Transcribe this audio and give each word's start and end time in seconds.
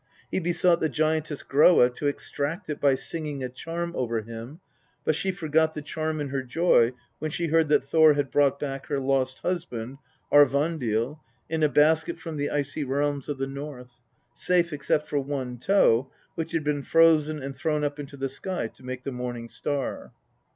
He 0.31 0.39
besought 0.39 0.79
the 0.79 0.89
giantess 0.89 1.43
Groa 1.43 1.91
to 1.91 2.07
extract 2.07 2.71
it 2.71 2.81
by 2.81 2.95
singing 2.95 3.43
a 3.43 3.49
charm 3.49 3.93
over 3.95 4.21
him, 4.21 4.59
but 5.05 5.13
she 5.13 5.29
forgot 5.31 5.75
the 5.75 5.83
charm 5.83 6.19
in 6.19 6.29
her 6.29 6.41
joy 6.41 6.93
when 7.19 7.29
she 7.29 7.49
heard 7.49 7.69
that 7.69 7.83
Thor 7.83 8.13
had 8.15 8.31
brought 8.31 8.59
back 8.59 8.87
her 8.87 8.99
lost 8.99 9.41
husband, 9.41 9.99
Aurvandil, 10.31 11.19
in 11.51 11.61
a 11.61 11.69
basket 11.69 12.19
from 12.19 12.35
the 12.37 12.49
icy 12.49 12.83
realms 12.83 13.29
of 13.29 13.37
the 13.37 13.45
North 13.45 13.91
safe 14.33 14.73
except 14.73 15.07
for 15.07 15.19
one 15.19 15.59
toe, 15.59 16.09
which 16.33 16.53
had 16.53 16.63
been 16.63 16.81
frozen 16.81 17.39
and 17.39 17.55
thrown 17.55 17.83
up 17.83 17.99
into 17.99 18.17
the 18.17 18.27
sky 18.27 18.65
to 18.69 18.83
make 18.83 19.03
the 19.03 19.11
morning 19.11 19.47
star. 19.47 20.13